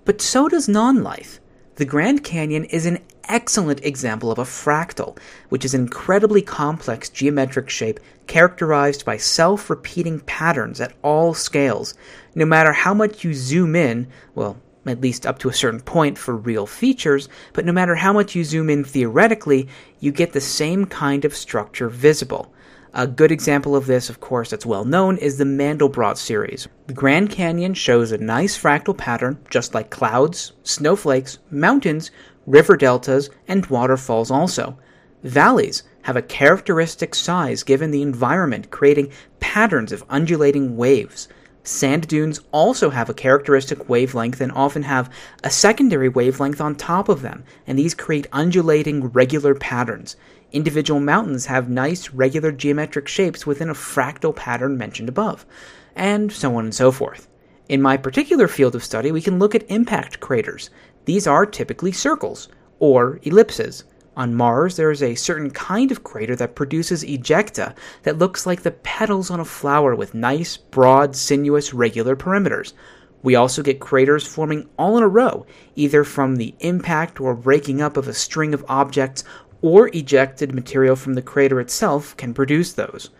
[0.04, 1.40] But so does non life.
[1.76, 7.08] The Grand Canyon is an excellent example of a fractal, which is an incredibly complex
[7.08, 11.94] geometric shape characterized by self repeating patterns at all scales.
[12.34, 14.56] No matter how much you zoom in, well,
[14.86, 18.34] at least up to a certain point for real features, but no matter how much
[18.34, 19.68] you zoom in theoretically,
[20.00, 22.52] you get the same kind of structure visible.
[22.94, 26.68] A good example of this, of course, that's well known is the Mandelbrot series.
[26.88, 32.10] The Grand Canyon shows a nice fractal pattern, just like clouds, snowflakes, mountains,
[32.46, 34.78] river deltas, and waterfalls also.
[35.22, 41.28] Valleys have a characteristic size given the environment, creating patterns of undulating waves.
[41.64, 45.08] Sand dunes also have a characteristic wavelength and often have
[45.44, 50.16] a secondary wavelength on top of them, and these create undulating regular patterns.
[50.50, 55.46] Individual mountains have nice regular geometric shapes within a fractal pattern mentioned above,
[55.94, 57.28] and so on and so forth.
[57.68, 60.68] In my particular field of study, we can look at impact craters.
[61.04, 63.84] These are typically circles, or ellipses.
[64.16, 68.62] On Mars, there is a certain kind of crater that produces ejecta that looks like
[68.62, 72.74] the petals on a flower with nice, broad, sinuous, regular perimeters.
[73.22, 77.80] We also get craters forming all in a row, either from the impact or breaking
[77.80, 79.24] up of a string of objects,
[79.62, 83.10] or ejected material from the crater itself can produce those.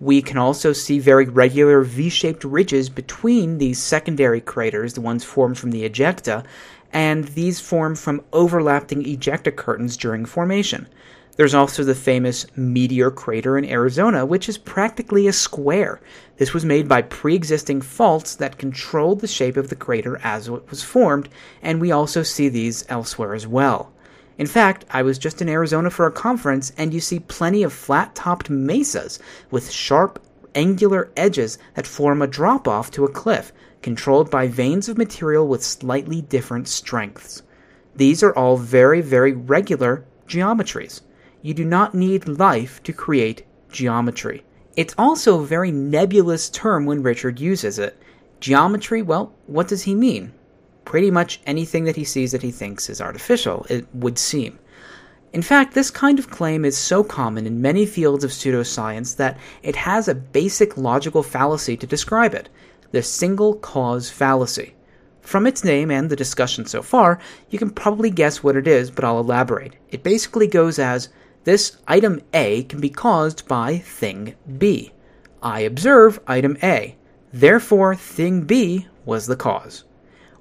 [0.00, 5.22] We can also see very regular V shaped ridges between these secondary craters, the ones
[5.22, 6.44] formed from the ejecta,
[6.92, 10.86] and these form from overlapping ejecta curtains during formation.
[11.36, 15.98] There's also the famous Meteor Crater in Arizona, which is practically a square.
[16.36, 20.48] This was made by pre existing faults that controlled the shape of the crater as
[20.48, 21.30] it was formed,
[21.62, 23.92] and we also see these elsewhere as well.
[24.36, 27.72] In fact, I was just in Arizona for a conference, and you see plenty of
[27.72, 29.18] flat topped mesas
[29.50, 30.22] with sharp,
[30.54, 35.46] angular edges that form a drop off to a cliff, controlled by veins of material
[35.46, 37.42] with slightly different strengths.
[37.94, 41.02] These are all very, very regular geometries.
[41.42, 44.44] You do not need life to create geometry.
[44.76, 47.98] It's also a very nebulous term when Richard uses it.
[48.40, 50.32] Geometry, well, what does he mean?
[50.84, 54.58] Pretty much anything that he sees that he thinks is artificial, it would seem.
[55.32, 59.38] In fact, this kind of claim is so common in many fields of pseudoscience that
[59.62, 62.48] it has a basic logical fallacy to describe it
[62.92, 64.74] the single cause fallacy.
[65.20, 67.18] From its name and the discussion so far,
[67.50, 69.76] you can probably guess what it is, but I'll elaborate.
[69.90, 71.08] It basically goes as
[71.44, 74.92] this item A can be caused by thing B.
[75.42, 76.96] I observe item A.
[77.32, 79.84] Therefore, thing B was the cause.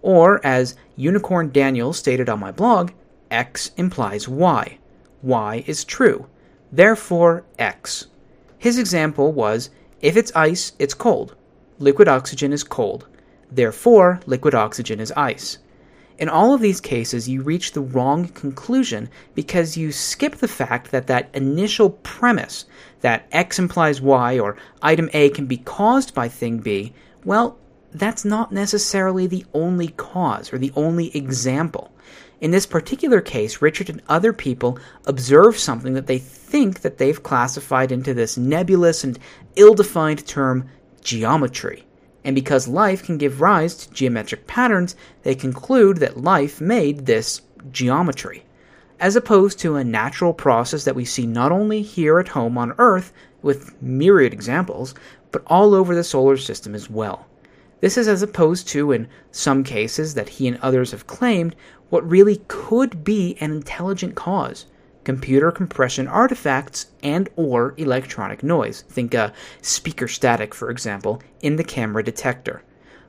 [0.02, 2.92] Or, as Unicorn Daniel stated on my blog,
[3.30, 4.78] X implies Y.
[5.24, 6.28] Y is true.
[6.72, 8.08] Therefore, X.
[8.58, 9.70] His example was
[10.02, 11.36] if it's ice, it's cold.
[11.82, 13.08] Liquid oxygen is cold.
[13.52, 15.58] Therefore, liquid oxygen is ice.
[16.20, 20.92] In all of these cases, you reach the wrong conclusion because you skip the fact
[20.92, 22.66] that that initial premise
[23.00, 26.94] that X implies Y or item A can be caused by thing B,
[27.26, 27.58] well,
[27.92, 31.92] that's not necessarily the only cause or the only example.
[32.42, 37.24] In this particular case, Richard and other people observe something that they think that they've
[37.24, 39.18] classified into this nebulous and
[39.56, 40.70] ill-defined term
[41.02, 41.86] geometry
[42.24, 47.42] and because life can give rise to geometric patterns, they conclude that life made this
[47.72, 48.44] geometry,
[49.00, 52.76] as opposed to a natural process that we see not only here at home on
[52.78, 53.12] Earth,
[53.42, 54.94] with myriad examples,
[55.32, 57.26] but all over the solar system as well.
[57.80, 61.56] This is as opposed to, in some cases that he and others have claimed,
[61.90, 64.68] what really could be an intelligent cause
[65.04, 68.82] computer compression artifacts and or electronic noise.
[68.82, 72.62] Think uh, speaker static for example in the camera detector.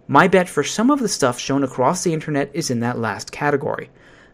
[0.09, 3.31] My bet for some of the stuff shown across the internet is in that last
[3.31, 3.91] category.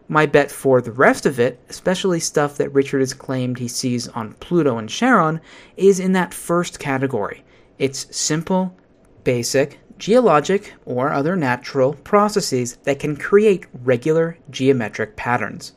[0.07, 4.07] My bet for the rest of it especially stuff that richard has claimed he sees
[4.09, 5.41] on pluto and charon
[5.75, 7.43] is in that first category.
[7.77, 8.75] It's simple
[9.23, 15.73] basic geologic or other natural processes that can create regular geometric patterns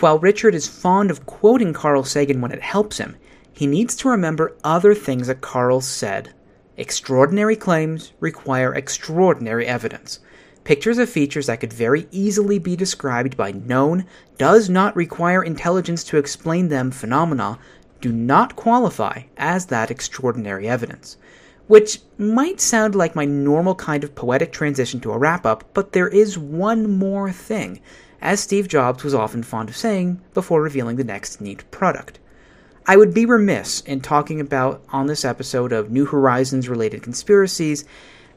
[0.00, 3.16] while Richard is fond of quoting Carl Sagan when it helps him,
[3.52, 6.34] he needs to remember other things that Carl said.
[6.76, 10.20] Extraordinary claims require extraordinary evidence.
[10.64, 14.04] Pictures of features that could very easily be described by known,
[14.36, 17.58] does not require intelligence to explain them phenomena
[18.02, 21.16] do not qualify as that extraordinary evidence.
[21.68, 25.92] Which might sound like my normal kind of poetic transition to a wrap up, but
[25.92, 27.80] there is one more thing
[28.20, 32.18] as Steve Jobs was often fond of saying before revealing the next neat product.
[32.86, 37.84] I would be remiss in talking about on this episode of New Horizons related conspiracies,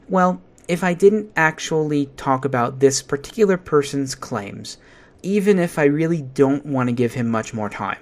[0.08, 4.76] well, if I didn't actually talk about this particular person's claims,
[5.22, 7.98] even if I really don't want to give him much more time.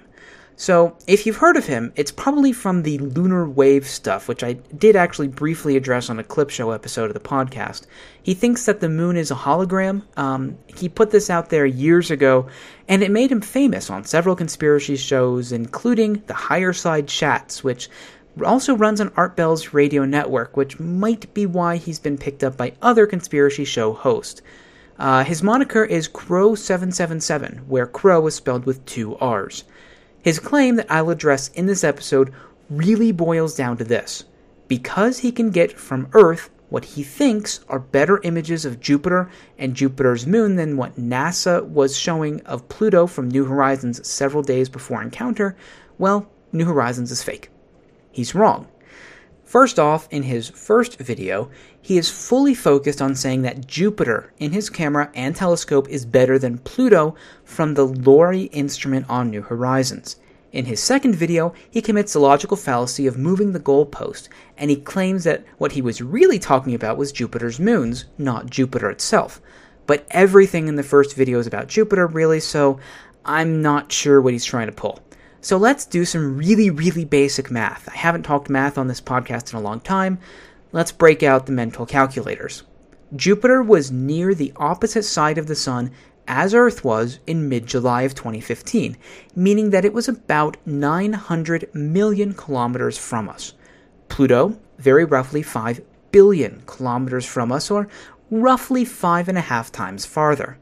[0.61, 4.55] So, if you've heard of him, it's probably from the lunar wave stuff, which I
[4.55, 7.83] did actually briefly address on a clip show episode of the podcast.
[8.21, 10.03] He thinks that the moon is a hologram.
[10.19, 12.49] Um, he put this out there years ago,
[12.89, 17.89] and it made him famous on several conspiracy shows, including the Higher Side Chats, which
[18.45, 22.57] also runs on Art Bell's radio network, which might be why he's been picked up
[22.57, 24.43] by other conspiracy show hosts.
[24.99, 29.63] Uh, his moniker is Crrow777, where Crow is spelled with two R's.
[30.23, 32.33] His claim that I'll address in this episode
[32.71, 34.25] really boils down to this.
[34.67, 39.75] Because he can get from Earth what he thinks are better images of Jupiter and
[39.75, 45.03] Jupiter's moon than what NASA was showing of Pluto from New Horizons several days before
[45.03, 45.57] Encounter,
[45.97, 47.51] well, New Horizons is fake.
[48.13, 48.69] He's wrong.
[49.49, 51.49] First off, in his first video,
[51.81, 56.39] he is fully focused on saying that Jupiter in his camera and telescope is better
[56.39, 60.17] than Pluto from the LORRI instrument on New Horizons.
[60.53, 64.29] In his second video, he commits the logical fallacy of moving the goalpost,
[64.59, 68.91] and he claims that what he was really talking about was Jupiter's moons, not Jupiter
[68.91, 69.41] itself.
[69.87, 72.81] But everything in the first video is about Jupiter, really, so
[73.25, 75.01] I'm not sure what he's trying to pull.
[75.41, 77.89] So let's do some really, really basic math.
[77.89, 80.19] I haven't talked math on this podcast in a long time.
[80.73, 82.65] Let's break out the mental calculators.
[83.15, 85.93] Jupiter was near the opposite side of the Sun
[86.27, 88.97] as Earth was in mid July of 2015,
[89.35, 93.55] meaning that it was about 900 million kilometers from us.
[94.09, 95.81] Pluto, very roughly 5
[96.13, 97.89] billion kilometers from us, or
[98.31, 100.59] roughly five and a half times farther.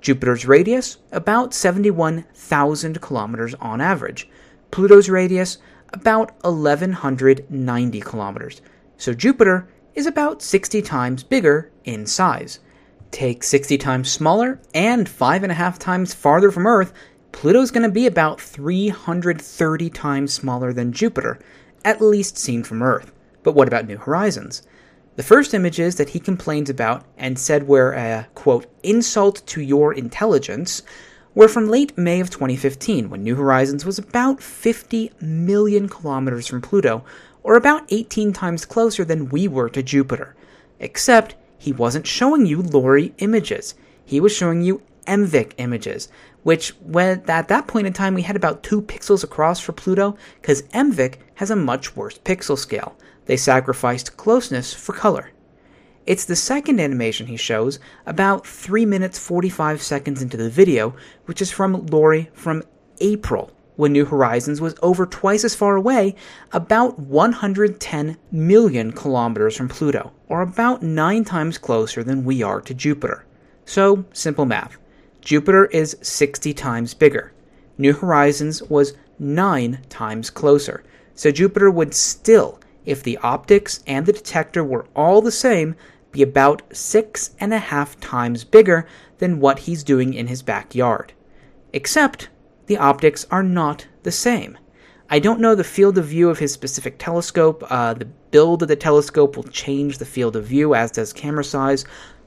[0.00, 4.28] Jupiter's radius, about 71,000 kilometers on average.
[4.70, 5.58] Pluto's radius,
[5.92, 8.62] about 1190 kilometers.
[8.96, 12.60] So Jupiter is about 60 times bigger in size.
[13.10, 16.92] Take 60 times smaller and 5.5 times farther from Earth,
[17.32, 21.38] Pluto's going to be about 330 times smaller than Jupiter,
[21.84, 23.12] at least seen from Earth.
[23.42, 24.62] But what about New Horizons?
[25.16, 29.92] The first images that he complains about and said were a, quote, insult to your
[29.92, 30.82] intelligence
[31.34, 36.62] were from late May of 2015 when New Horizons was about 50 million kilometers from
[36.62, 37.04] Pluto,
[37.42, 40.36] or about 18 times closer than we were to Jupiter.
[40.78, 43.74] Except he wasn't showing you LORRI images.
[44.04, 46.08] He was showing you MVIC images,
[46.42, 50.16] which when at that point in time we had about 2 pixels across for Pluto
[50.40, 52.96] because MVIC has a much worse pixel scale.
[53.30, 55.30] They sacrificed closeness for color.
[56.04, 61.40] It's the second animation he shows, about 3 minutes 45 seconds into the video, which
[61.40, 62.64] is from LORRI from
[63.00, 66.16] April, when New Horizons was over twice as far away,
[66.50, 72.74] about 110 million kilometers from Pluto, or about 9 times closer than we are to
[72.74, 73.24] Jupiter.
[73.64, 74.76] So, simple math.
[75.20, 77.32] Jupiter is 60 times bigger.
[77.78, 80.82] New Horizons was 9 times closer.
[81.14, 85.74] So Jupiter would still if the optics and the detector were all the same,
[86.12, 88.86] be about six and a half times bigger
[89.18, 91.12] than what he's doing in his backyard.
[91.72, 92.28] Except
[92.66, 94.58] the optics are not the same.
[95.08, 97.64] I don't know the field of view of his specific telescope.
[97.68, 101.44] Uh, the build of the telescope will change the field of view, as does camera
[101.44, 101.84] size.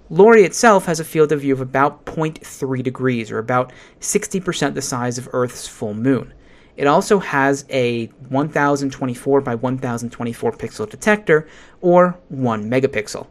[0.10, 4.82] LORRI itself has a field of view of about 0.3 degrees, or about 60% the
[4.82, 6.34] size of Earth's full moon.
[6.76, 11.48] It also has a 1024 by 1024 pixel detector,
[11.82, 13.28] or 1 megapixel.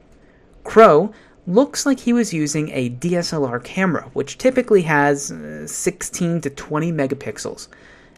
[0.64, 1.12] Crow
[1.46, 6.92] looks like he was using a DSLR camera, which typically has uh, 16 to 20
[6.92, 7.68] megapixels.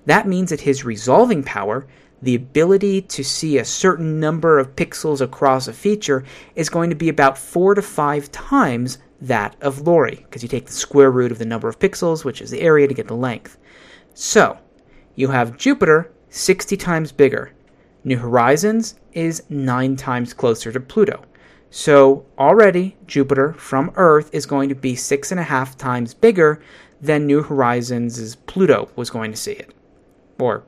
[0.07, 1.87] That means that his resolving power,
[2.21, 6.97] the ability to see a certain number of pixels across a feature, is going to
[6.97, 11.33] be about 4 to 5 times that of LORRI, because you take the square root
[11.33, 13.57] of the number of pixels, which is the area, to get the length.
[14.13, 14.59] So,
[15.17, 17.53] you have Jupiter 60 times bigger.
[18.03, 21.25] New Horizons is 9 times closer to Pluto.
[21.71, 26.61] So already Jupiter from Earth is going to be 6.5 times bigger
[27.01, 29.75] than New Horizons Pluto was going to see it.
[30.39, 30.65] Or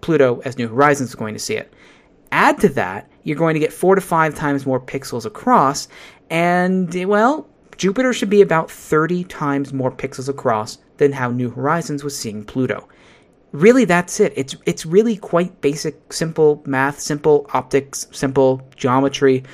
[0.00, 1.72] Pluto as New Horizons is going to see it.
[2.32, 5.88] Add to that, you're going to get 4 to 5 times more pixels across,
[6.30, 12.04] and well, Jupiter should be about 30 times more pixels across than how New Horizons
[12.04, 12.88] was seeing Pluto
[13.52, 14.32] really that's it.
[14.36, 19.44] It's it's really quite basic, simple math, simple optics, simple geometry.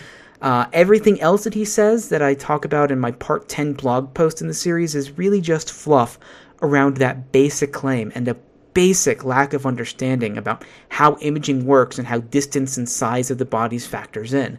[0.43, 4.13] Uh, everything else that he says that I talk about in my part 10 blog
[4.13, 6.19] post in the series is really just fluff
[6.61, 8.37] around that basic claim and a
[8.75, 13.45] basic lack of understanding about how imaging works and how distance and size of the
[13.47, 14.59] bodies factors in.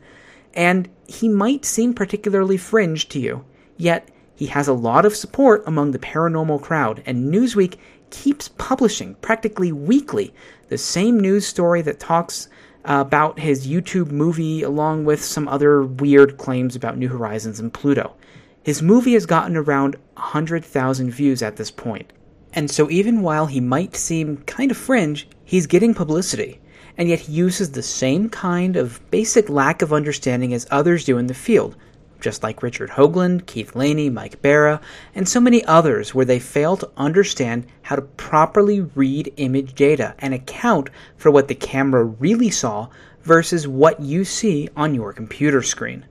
[0.55, 3.45] And he might seem particularly fringe to you,
[3.77, 7.77] yet he has a lot of support among the paranormal crowd, and Newsweek
[8.09, 10.33] keeps publishing practically weekly
[10.69, 12.47] the same news story that talks
[12.85, 17.73] uh, about his YouTube movie along with some other weird claims about New Horizons and
[17.73, 18.15] Pluto.
[18.63, 22.11] His movie has gotten around 100,000 views at this point.
[22.53, 26.59] And so, even while he might seem kind of fringe, he's getting publicity,
[26.97, 31.17] and yet he uses the same kind of basic lack of understanding as others do
[31.17, 31.75] in the field,
[32.19, 34.81] just like Richard Hoagland, Keith Laney, Mike Bara,
[35.15, 40.15] and so many others, where they fail to understand how to properly read image data
[40.19, 42.89] and account for what the camera really saw
[43.21, 46.05] versus what you see on your computer screen.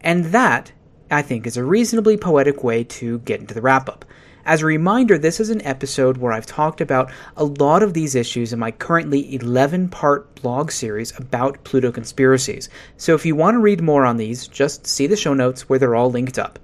[0.00, 0.72] And that,
[1.10, 4.04] I think, is a reasonably poetic way to get into the wrap up.
[4.44, 8.16] As a reminder, this is an episode where I've talked about a lot of these
[8.16, 12.68] issues in my currently 11 part blog series about Pluto conspiracies.
[12.96, 15.78] So if you want to read more on these, just see the show notes where
[15.78, 16.58] they're all linked up.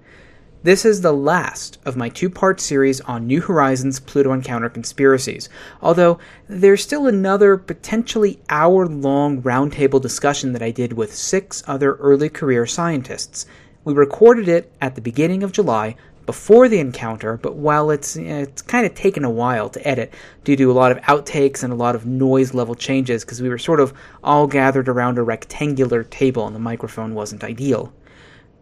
[0.64, 5.49] This is the last of my two part series on New Horizons Pluto Encounter conspiracies,
[5.81, 6.18] although
[6.49, 12.29] there's still another potentially hour long roundtable discussion that I did with six other early
[12.29, 13.47] career scientists.
[13.85, 15.95] We recorded it at the beginning of July
[16.29, 20.12] before the encounter, but while it's it's kind of taken a while to edit
[20.45, 23.49] due to a lot of outtakes and a lot of noise level changes because we
[23.49, 27.91] were sort of all gathered around a rectangular table and the microphone wasn't ideal.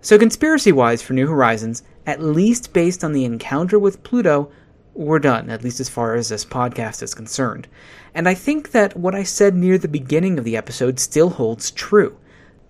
[0.00, 4.48] So, conspiracy wise, for New Horizons, at least based on the encounter with Pluto,
[4.94, 7.66] we're done, at least as far as this podcast is concerned.
[8.14, 11.72] And I think that what I said near the beginning of the episode still holds
[11.72, 12.16] true.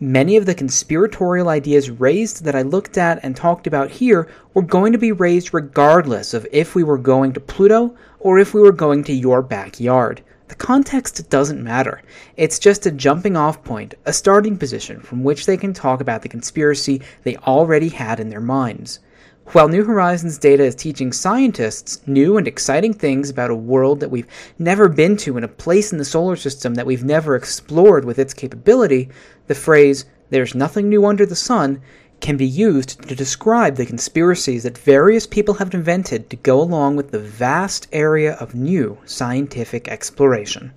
[0.01, 4.61] Many of the conspiratorial ideas raised that I looked at and talked about here were
[4.61, 8.61] going to be raised regardless of if we were going to Pluto or if we
[8.61, 10.21] were going to your backyard.
[10.49, 12.03] The context doesn't matter.
[12.37, 16.21] It's just a jumping off point, a starting position from which they can talk about
[16.21, 19.01] the conspiracy they already had in their minds.
[19.53, 24.11] While New Horizons data is teaching scientists new and exciting things about a world that
[24.11, 24.27] we've
[24.59, 28.19] never been to and a place in the solar system that we've never explored with
[28.19, 29.09] its capability,
[29.47, 31.81] the phrase, there's nothing new under the sun,
[32.21, 36.97] can be used to describe the conspiracies that various people have invented to go along
[36.97, 40.73] with the vast area of new scientific exploration.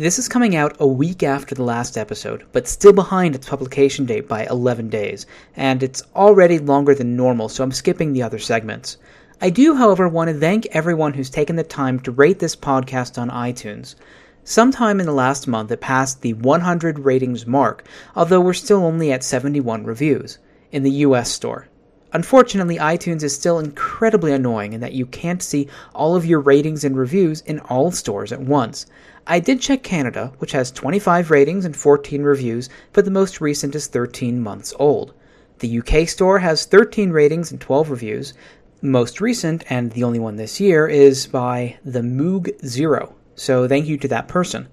[0.00, 4.06] This is coming out a week after the last episode, but still behind its publication
[4.06, 8.38] date by 11 days, and it's already longer than normal, so I'm skipping the other
[8.38, 8.96] segments.
[9.42, 13.20] I do, however, want to thank everyone who's taken the time to rate this podcast
[13.20, 13.94] on iTunes.
[14.42, 17.86] Sometime in the last month, it passed the 100 ratings mark,
[18.16, 20.38] although we're still only at 71 reviews
[20.72, 21.68] in the US store.
[22.12, 26.82] Unfortunately, iTunes is still incredibly annoying in that you can't see all of your ratings
[26.82, 28.86] and reviews in all stores at once.
[29.30, 33.76] I did check Canada, which has 25 ratings and 14 reviews, but the most recent
[33.76, 35.14] is 13 months old.
[35.60, 38.34] The UK store has 13 ratings and 12 reviews.
[38.82, 43.86] Most recent, and the only one this year, is by the Moog Zero, so thank
[43.86, 44.66] you to that person.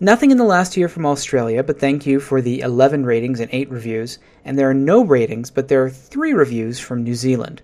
[0.00, 3.50] Nothing in the last year from Australia, but thank you for the 11 ratings and
[3.52, 4.18] 8 reviews.
[4.42, 7.60] And there are no ratings, but there are 3 reviews from New Zealand.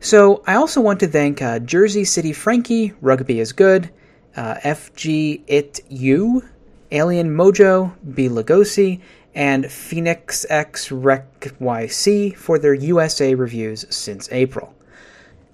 [0.00, 3.90] So I also want to thank uh, Jersey City Frankie, Rugby is Good,
[4.36, 6.48] uh, FG It You,
[6.90, 9.00] Alien Mojo, B Lugosi,
[9.34, 14.74] and Phoenix X Rec YC for their USA reviews since April.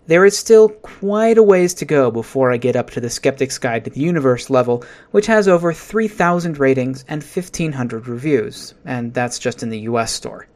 [0.08, 3.58] There is still quite a ways to go before I get up to the Skeptic's
[3.58, 9.38] Guide to the Universe level, which has over 3,000 ratings and 1,500 reviews, and that's
[9.38, 10.46] just in the US store.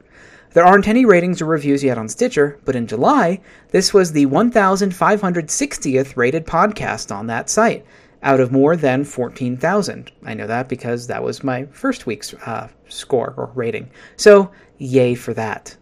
[0.54, 4.26] There aren't any ratings or reviews yet on Stitcher, but in July, this was the
[4.26, 7.84] 1,560th rated podcast on that site,
[8.22, 10.12] out of more than 14,000.
[10.24, 13.90] I know that because that was my first week's uh, score or rating.
[14.16, 15.76] So, yay for that.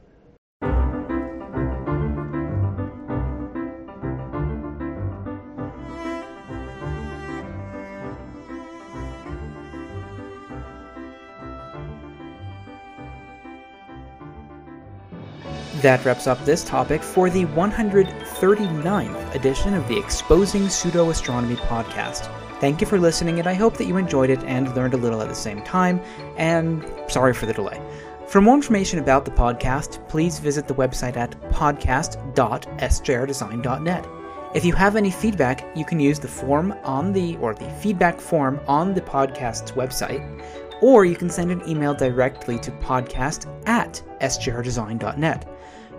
[15.77, 22.29] That wraps up this topic for the 139th edition of the Exposing Pseudo Astronomy podcast.
[22.59, 25.23] Thank you for listening, and I hope that you enjoyed it and learned a little
[25.23, 26.01] at the same time,
[26.37, 27.81] and sorry for the delay.
[28.27, 34.09] For more information about the podcast, please visit the website at podcast.sjrdesign.net.
[34.53, 38.21] If you have any feedback, you can use the form on the, or the feedback
[38.21, 40.43] form on the podcast's website,
[40.83, 45.47] or you can send an email directly to podcast at sjrdesign.net.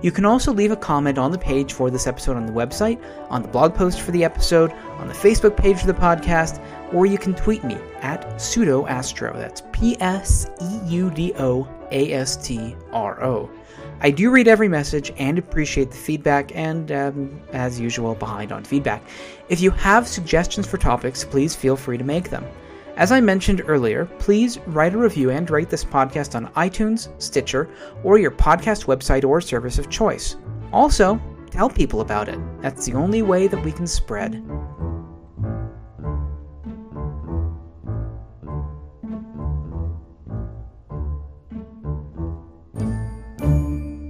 [0.02, 3.00] You can also leave a comment on the page for this episode on the website,
[3.30, 7.06] on the blog post for the episode, on the Facebook page for the podcast, or
[7.06, 9.34] you can tweet me at pseudoastro.
[9.34, 13.50] That's P S E U D O A S T R O.
[14.04, 18.64] I do read every message and appreciate the feedback, and um, as usual, behind on
[18.64, 19.04] feedback.
[19.50, 22.44] If you have suggestions for topics, please feel free to make them.
[22.98, 27.70] As I mentioned earlier, please write a review and rate this podcast on iTunes, Stitcher,
[28.04, 30.36] or your podcast website or service of choice.
[30.74, 31.20] Also,
[31.50, 32.40] tell people about it.
[32.62, 34.44] That's the only way that we can spread